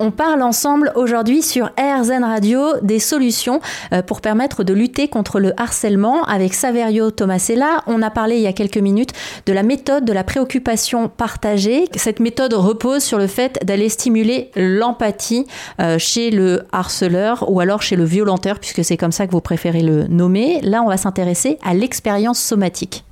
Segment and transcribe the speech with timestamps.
[0.00, 3.60] On parle ensemble aujourd'hui sur RZN Radio des solutions
[3.92, 7.82] euh, pour permettre de lutter contre le harcèlement avec Saverio Tomasella.
[7.88, 9.10] On a parlé il y a quelques minutes
[9.46, 11.86] de la méthode de la préoccupation partagée.
[11.96, 15.46] Cette méthode repose sur le fait d'aller stimuler l'empathie
[15.80, 19.40] euh, chez le harceleur ou alors chez le violenteur puisque c'est comme ça que vous
[19.40, 20.60] préférez le nommer.
[20.62, 23.04] Là, on va s'intéresser à l'expérience somatique.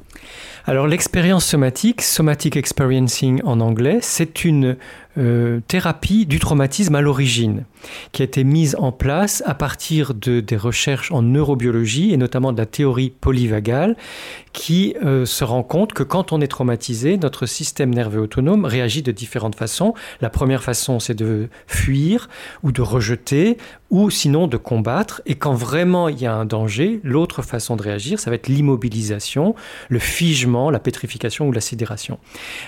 [0.68, 4.76] Alors l'expérience somatique, somatic experiencing en anglais, c'est une
[5.18, 7.64] euh, thérapie du traumatisme à l'origine,
[8.12, 12.52] qui a été mise en place à partir de, des recherches en neurobiologie et notamment
[12.52, 13.96] de la théorie polyvagale,
[14.52, 19.02] qui euh, se rend compte que quand on est traumatisé, notre système nerveux autonome réagit
[19.02, 19.94] de différentes façons.
[20.20, 22.28] La première façon, c'est de fuir
[22.62, 23.58] ou de rejeter
[23.90, 25.22] ou sinon de combattre.
[25.26, 28.48] Et quand vraiment il y a un danger, l'autre façon de réagir, ça va être
[28.48, 29.54] l'immobilisation,
[29.88, 32.18] le figement, la pétrification ou la sidération.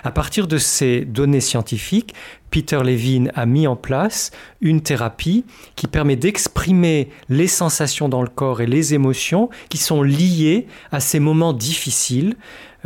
[0.05, 2.15] À partir de ces données scientifiques,
[2.51, 5.45] Peter Levine a mis en place une thérapie
[5.77, 11.01] qui permet d'exprimer les sensations dans le corps et les émotions qui sont liées à
[11.01, 12.37] ces moments difficiles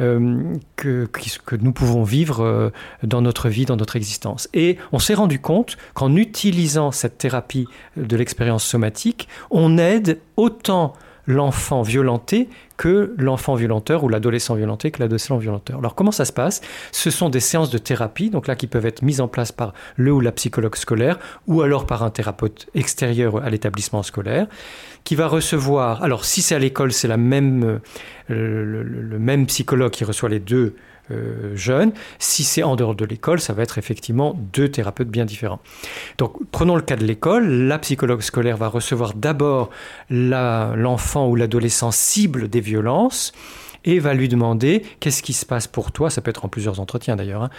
[0.00, 1.06] euh, que,
[1.44, 2.70] que, nous pouvons vivre euh,
[3.02, 4.48] dans notre vie, dans notre existence.
[4.54, 7.66] Et on s'est rendu compte qu'en utilisant cette thérapie
[7.98, 10.94] de l'expérience somatique, on aide autant
[11.26, 15.78] l'enfant violenté que l'enfant violenteur ou l'adolescent violenté que l'adolescent violenteur.
[15.78, 16.62] Alors comment ça se passe?
[16.90, 19.72] Ce sont des séances de thérapie, donc là qui peuvent être mises en place par
[19.96, 24.46] le ou la psychologue scolaire ou alors par un thérapeute extérieur à l'établissement scolaire
[25.04, 27.80] qui va recevoir, alors si c'est à l'école, c'est la même,
[28.30, 30.76] euh, le, même psychologue qui reçoit les deux
[31.12, 31.92] euh, jeunes.
[32.18, 35.60] Si c'est en dehors de l'école, ça va être effectivement deux thérapeutes bien différents.
[36.18, 37.48] Donc prenons le cas de l'école.
[37.48, 39.70] La psychologue scolaire va recevoir d'abord
[40.10, 43.32] l'enfant ou l'adolescent cible des violences
[43.84, 46.80] et va lui demander qu'est-ce qui se passe pour toi, ça peut être en plusieurs
[46.80, 47.50] entretiens d'ailleurs, hein.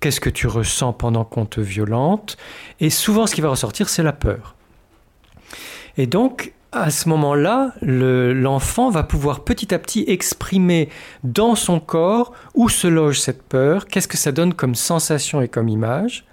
[0.00, 2.36] qu'est-ce que tu ressens pendant qu'on te violente,
[2.80, 4.54] et souvent ce qui va ressortir c'est la peur.
[5.96, 10.88] Et donc à ce moment-là, l'enfant va pouvoir petit à petit exprimer
[11.22, 15.48] dans son corps où se loge cette peur, qu'est-ce que ça donne comme sensation et
[15.48, 16.24] comme image.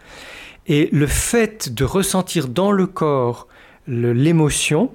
[0.67, 3.47] Et le fait de ressentir dans le corps
[3.87, 4.91] l'émotion,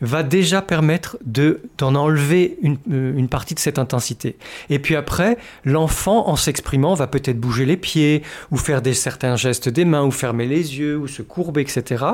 [0.00, 4.36] va déjà permettre de, d'en enlever une, euh, une, partie de cette intensité.
[4.70, 9.36] Et puis après, l'enfant, en s'exprimant, va peut-être bouger les pieds, ou faire des, certains
[9.36, 12.04] gestes des mains, ou fermer les yeux, ou se courber, etc.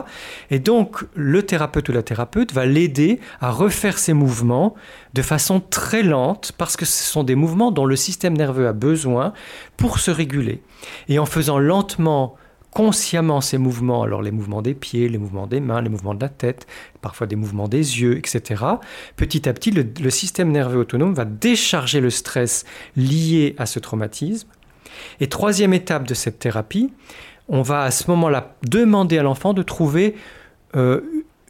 [0.50, 4.74] Et donc, le thérapeute ou la thérapeute va l'aider à refaire ces mouvements
[5.14, 8.72] de façon très lente, parce que ce sont des mouvements dont le système nerveux a
[8.72, 9.32] besoin
[9.76, 10.62] pour se réguler.
[11.08, 12.36] Et en faisant lentement
[12.72, 16.20] consciemment ces mouvements, alors les mouvements des pieds, les mouvements des mains, les mouvements de
[16.20, 16.66] la tête,
[17.02, 18.64] parfois des mouvements des yeux, etc.,
[19.16, 22.64] petit à petit, le, système nerveux autonome va décharger le stress
[22.96, 24.48] lié à ce traumatisme.
[25.20, 26.92] Et troisième étape de cette thérapie,
[27.48, 30.14] on va à ce moment-là demander à l'enfant de trouver
[30.74, 31.00] euh,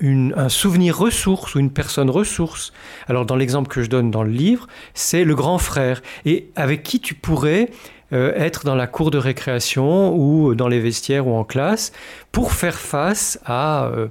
[0.00, 2.72] un souvenir ressource ou une personne ressource.
[3.06, 6.82] Alors dans l'exemple que je donne dans le livre, c'est le grand frère, et avec
[6.82, 7.70] qui tu pourrais
[8.12, 11.92] euh, être dans la cour de récréation ou dans les vestiaires ou en classe
[12.30, 14.08] pour faire face à euh,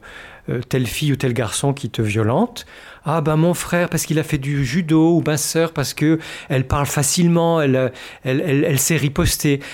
[0.49, 2.65] euh, telle fille ou tel garçon qui te violente.
[3.05, 6.19] Ah ben mon frère parce qu'il a fait du judo ou ma sœur parce que
[6.49, 7.91] elle parle facilement, elle,
[8.23, 8.99] elle, elle, sait.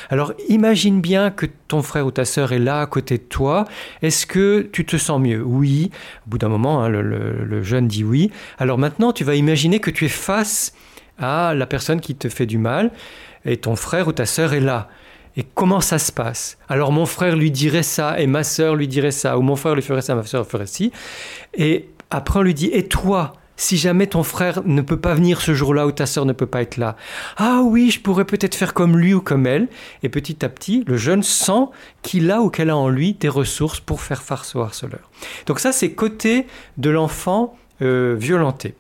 [0.09, 3.65] Alors imagine bien que ton frère ou ta sœur est là à côté de toi.
[4.01, 5.41] Est-ce que tu te sens mieux?
[5.41, 5.89] Oui.
[6.25, 8.31] Au bout d'un moment, hein, le jeune dit oui.
[8.59, 10.73] Alors maintenant, tu vas imaginer que tu es face
[11.19, 12.91] à la personne qui te fait du mal
[13.47, 14.87] et ton frère ou ta sœur est là.
[15.35, 16.57] Et comment ça se passe?
[16.67, 19.75] Alors mon frère lui dirait ça et ma sœur lui dirait ça, ou mon frère
[19.75, 20.91] lui ferait ça, ma sœur ferait ci.
[21.53, 25.41] Et après on lui dit, et toi si jamais ton frère ne peut pas venir
[25.41, 26.95] ce jour-là ou ta sœur ne peut pas être là,
[27.37, 29.67] ah oui, je pourrais peut-être faire comme lui ou comme elle.
[30.03, 31.65] Et petit à petit, le jeune sent
[32.03, 35.09] qu'il a ou qu'elle a en lui des ressources pour faire face au harceleur.
[35.47, 36.45] Donc ça, c'est côté
[36.77, 38.75] de l'enfant euh, violenté.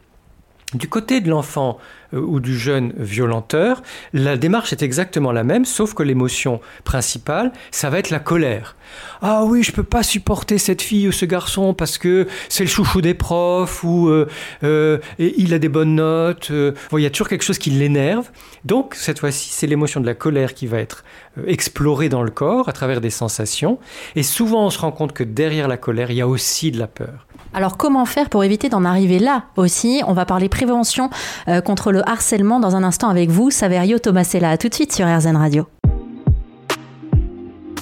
[0.73, 1.79] Du côté de l'enfant
[2.13, 3.81] ou du jeune violenteur,
[4.13, 8.75] la démarche est exactement la même, sauf que l'émotion principale, ça va être la colère.
[9.21, 12.69] Ah oui, je peux pas supporter cette fille ou ce garçon parce que c'est le
[12.69, 14.27] chouchou des profs ou euh,
[14.63, 16.51] euh, il a des bonnes notes.
[16.51, 18.29] il y a toujours quelque chose qui l'énerve.
[18.65, 21.03] Donc cette fois-ci, c'est l'émotion de la colère qui va être
[21.45, 23.79] explorée dans le corps à travers des sensations.
[24.15, 26.79] Et souvent, on se rend compte que derrière la colère, il y a aussi de
[26.79, 27.27] la peur.
[27.53, 30.01] Alors comment faire pour éviter d'en arriver là aussi?
[30.05, 31.09] On va parler prévention
[31.47, 34.51] euh, contre le harcèlement dans un instant avec vous, Saverio Tomasella.
[34.51, 35.65] A tout de suite sur RZN Radio.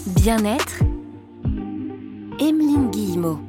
[0.07, 0.83] Bien-être,
[2.39, 3.39] Emeline Guillemot.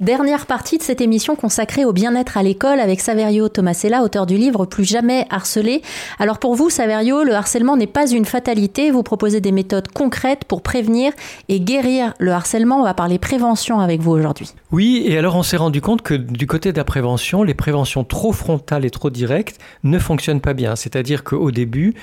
[0.00, 4.36] Dernière partie de cette émission consacrée au bien-être à l'école avec Saverio Tomasella, auteur du
[4.36, 5.82] livre Plus jamais harcelé.
[6.20, 8.92] Alors pour vous, Saverio, le harcèlement n'est pas une fatalité.
[8.92, 11.12] Vous proposez des méthodes concrètes pour prévenir
[11.48, 12.78] et guérir le harcèlement.
[12.78, 14.52] On va parler prévention avec vous aujourd'hui.
[14.70, 18.04] Oui, et alors on s'est rendu compte que du côté de la prévention, les préventions
[18.04, 20.76] trop frontales et trop directes ne fonctionnent pas bien.
[20.76, 21.94] C'est-à-dire qu'au début,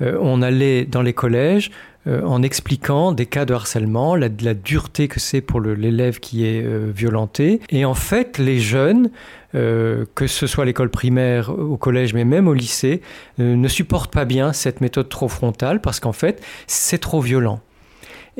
[0.00, 1.70] on allait dans les collèges
[2.08, 6.62] euh, en expliquant des cas de harcèlement, la, dureté que c'est pour l'élève qui est
[6.64, 7.60] euh, violenté.
[7.70, 9.10] Et en fait, les jeunes,
[9.52, 13.00] que ce soit à l'école primaire, au collège, mais même au lycée,
[13.38, 17.60] ne supportent pas bien cette méthode trop frontale parce qu'en fait, c'est trop violent.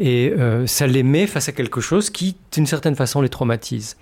[0.01, 0.33] Et
[0.67, 3.97] ça les met face à quelque chose qui, d'une certaine façon, les traumatise.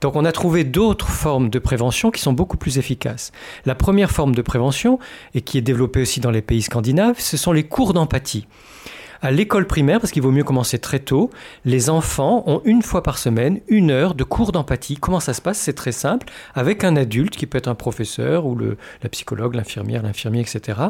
[0.00, 3.32] Donc on a trouvé d'autres formes de prévention qui sont beaucoup plus efficaces.
[3.64, 4.98] La première forme de prévention,
[5.34, 8.46] et qui est développée aussi dans les pays scandinaves, ce sont les cours d'empathie.
[9.22, 11.30] À l'école primaire, parce qu'il vaut mieux commencer très tôt,
[11.64, 14.96] les enfants ont une fois par semaine une heure de cours d'empathie.
[14.96, 15.58] Comment ça se passe?
[15.58, 19.54] C'est très simple, avec un adulte qui peut être un professeur ou le, la psychologue,
[19.54, 20.80] l'infirmière, l'infirmier, etc.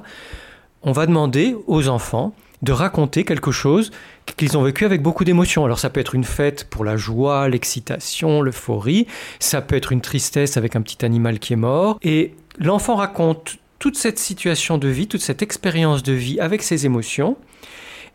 [0.83, 3.91] On va demander aux enfants de raconter quelque chose
[4.37, 5.65] qu'ils ont vécu avec beaucoup d'émotions.
[5.65, 9.07] Alors ça peut être une fête pour la joie, l'excitation, l'euphorie,
[9.39, 13.59] ça peut être une tristesse avec un petit animal qui est mort, et l'enfant raconte
[13.79, 17.37] toute cette situation de vie, toute cette expérience de vie avec ses émotions,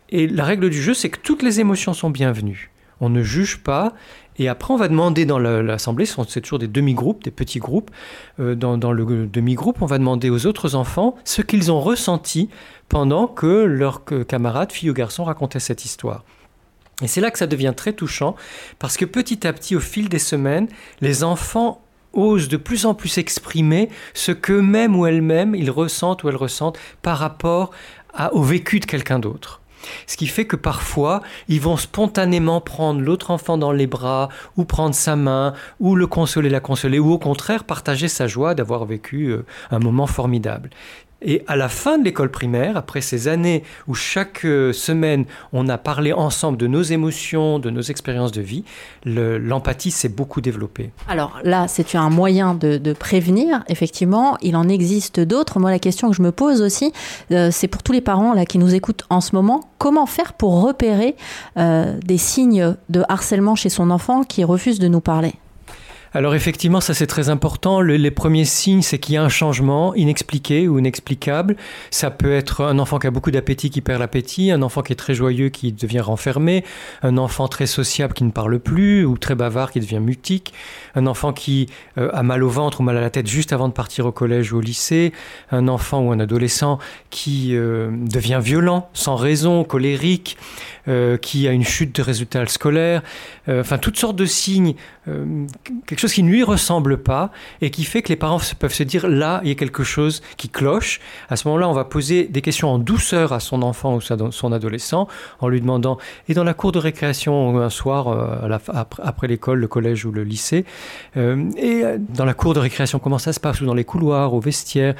[0.09, 2.71] et la règle du jeu, c'est que toutes les émotions sont bienvenues.
[3.01, 3.93] On ne juge pas,
[4.37, 7.91] et après, on va demander dans l'assemblée, c'est toujours des demi-groupes, des petits groupes.
[8.39, 12.49] Euh, dans, le demi-groupe, on va demander aux autres enfants ce qu'ils ont ressenti
[12.89, 16.23] pendant que leurs camarades, filles ou garçons, racontaient cette histoire.
[17.01, 18.35] Et c'est là que ça devient très touchant,
[18.79, 20.67] parce que petit à petit, au fil des semaines,
[21.01, 21.81] les enfants
[22.13, 26.77] osent de plus en plus exprimer ce qu'eux-mêmes ou elles-mêmes ils ressentent ou elles ressentent
[27.01, 27.71] par rapport
[28.33, 29.60] au vécu de quelqu'un d'autre.
[30.07, 34.65] Ce qui fait que parfois, ils vont spontanément prendre l'autre enfant dans les bras, ou
[34.65, 38.85] prendre sa main, ou le consoler, la consoler, ou au contraire partager sa joie d'avoir
[38.85, 40.69] vécu euh, un moment formidable.
[41.21, 45.69] Et à la fin de l'école primaire, après ces années où chaque euh, semaine on
[45.69, 48.63] a parlé ensemble de nos émotions, de nos expériences de vie,
[49.05, 50.91] l'empathie s'est beaucoup développée.
[51.07, 54.37] Alors là, c'est un moyen de, prévenir, effectivement.
[54.41, 55.59] Il en existe d'autres.
[55.59, 56.91] Moi, la question que je me pose aussi,
[57.31, 60.33] euh, c'est pour tous les parents là qui nous écoutent en ce moment, comment faire
[60.33, 61.15] pour repérer
[61.57, 65.33] euh, des signes de harcèlement chez son enfant qui refuse de nous parler?
[66.13, 67.79] Alors effectivement, ça c'est très important.
[67.79, 71.55] les premiers signes, c'est qu'il y a un changement inexpliqué ou inexplicable.
[71.89, 74.91] Ça peut être un enfant qui a beaucoup d'appétit qui perd l'appétit, un enfant qui
[74.91, 76.65] est très joyeux qui devient renfermé,
[77.01, 80.53] un enfant très sociable qui ne parle plus ou très bavard qui devient mutique,
[80.95, 81.67] un enfant qui
[81.97, 84.11] euh, a mal au ventre ou mal à la tête juste avant de partir au
[84.11, 85.13] collège ou au lycée,
[85.51, 86.79] un enfant ou un adolescent
[87.09, 90.37] qui euh, devient violent sans raison, colérique,
[90.89, 93.01] euh, qui a une chute de résultats scolaires,
[93.47, 94.75] enfin toutes sortes de signes,
[95.85, 97.31] quelque chose qui ne lui ressemble pas
[97.61, 100.21] et qui fait que les parents peuvent se dire là, il y a quelque chose
[100.37, 100.99] qui cloche.
[101.29, 104.51] À ce moment-là, on va poser des questions en douceur à son enfant ou son
[104.51, 105.07] adolescent
[105.39, 105.97] en lui demandant
[106.27, 108.57] et dans la cour de récréation un soir euh,
[108.99, 110.65] après l'école, le collège ou le lycée,
[111.17, 113.61] euh, et euh, dans la cour de récréation, comment ça se passe?
[113.61, 114.95] Ou dans les couloirs, au vestiaire,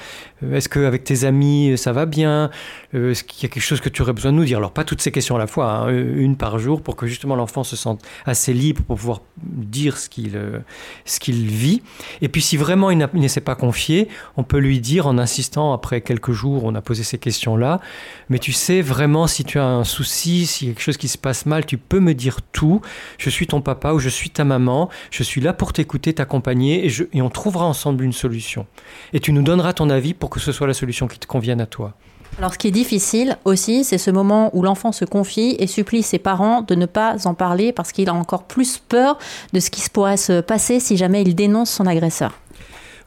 [0.52, 2.50] est-ce qu'avec tes amis ça va bien?
[2.94, 4.58] Est-ce qu'il y a quelque chose que tu aurais besoin de nous dire?
[4.58, 7.36] Alors pas toutes ces questions à la fois, hein, une par jour pour que justement
[7.36, 10.40] l'enfant se sente assez libre pour pouvoir dire ce qu'il
[11.06, 11.82] ce qu'il vit.
[12.22, 14.08] Et puis si vraiment il, ne s'est pas confié,
[14.38, 17.80] on peut lui dire en insistant, après quelques jours, on a posé ces questions-là,
[18.30, 21.46] mais tu sais vraiment si tu as un souci, si quelque chose qui se passe
[21.46, 22.82] mal, tu peux me dire tout.
[23.18, 26.86] Je suis ton papa ou je suis ta maman, je suis là pour t'écouter, t'accompagner
[26.86, 28.66] et, et on trouvera ensemble une solution.
[29.14, 31.62] Et tu nous donneras ton avis pour que ce soit la solution qui te convienne
[31.62, 31.96] à toi.
[32.38, 36.02] Alors, ce qui est difficile aussi, c'est ce moment où l'enfant se confie et supplie
[36.02, 39.18] ses parents de ne pas en parler parce qu'il a encore plus peur
[39.54, 42.41] de ce qui pourrait se passer si jamais il dénonce son agresseur.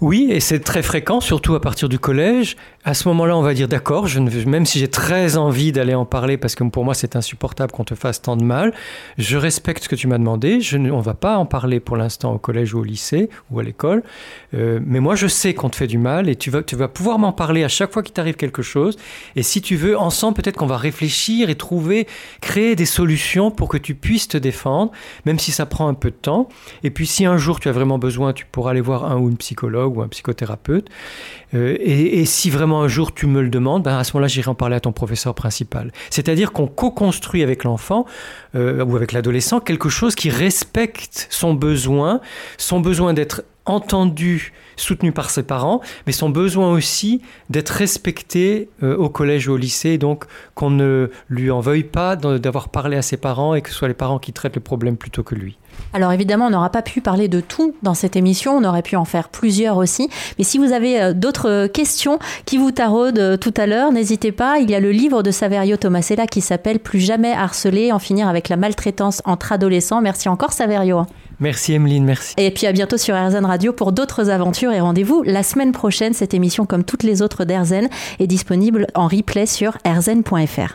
[0.04, 2.58] Oui, et c'est très fréquent, surtout à partir du collège.
[2.84, 4.06] À ce moment-là, on va dire d'accord,
[4.46, 7.84] même si j'ai très envie d'aller en parler parce que pour moi c'est insupportable qu'on
[7.84, 8.74] te fasse tant de mal,
[9.16, 10.60] je respecte ce que tu m'as demandé.
[10.60, 13.60] Je ne, on va pas en parler pour l'instant au collège ou au lycée ou
[13.60, 14.02] à l'école,
[14.52, 16.88] euh, mais moi je sais qu'on te fait du mal et tu vas, tu vas
[16.88, 18.98] pouvoir m'en parler à chaque fois qu'il t'arrive quelque chose.
[19.36, 22.06] Et si tu veux, ensemble peut-être qu'on va réfléchir et trouver,
[22.42, 24.92] créer des solutions pour que tu puisses te défendre,
[25.24, 26.50] même si ça prend un peu de temps.
[26.82, 29.30] Et puis si un jour tu as vraiment besoin, tu pourras aller voir un ou
[29.30, 30.88] une psychologue ou un psychothérapeute.
[31.54, 34.48] Euh, et, si vraiment un jour tu me le demandes, ben à ce moment-là, j'irai
[34.48, 35.92] en parler à ton professeur principal.
[36.10, 38.06] C'est-à-dire qu'on co-construit avec l'enfant
[38.54, 42.20] euh, ou avec l'adolescent quelque chose qui respecte son besoin,
[42.56, 48.96] son besoin d'être entendu, soutenu par ses parents, mais son besoin aussi d'être respecté euh,
[48.96, 50.24] au collège ou au lycée, donc
[50.54, 53.88] qu'on ne lui en veuille pas d'avoir parlé à ses parents et que ce soit
[53.88, 55.58] les parents qui traitent le problème plutôt que lui.
[55.92, 58.96] Alors évidemment, on n'aura pas pu parler de tout dans cette émission, on aurait pu
[58.96, 60.08] en faire plusieurs aussi.
[60.38, 64.32] Mais si vous avez euh, d'autres questions qui vous taraudent euh, tout à l'heure, n'hésitez
[64.32, 64.58] pas.
[64.58, 68.26] Il y a le livre de Saverio Tomasella qui s'appelle Plus jamais harcelé, en finir
[68.26, 70.00] avec la maltraitance entre adolescents.
[70.00, 71.06] Merci encore Saverio.
[71.40, 72.34] Merci Emeline, merci.
[72.38, 76.12] Et puis à bientôt sur RZN Radio pour d'autres aventures et rendez-vous la semaine prochaine.
[76.12, 77.88] Cette émission, comme toutes les autres d'RZN,
[78.18, 80.72] est disponible en replay sur rzn.fr.